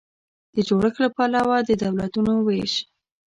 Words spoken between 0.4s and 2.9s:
د جوړښت له پلوه د دولتونو وېش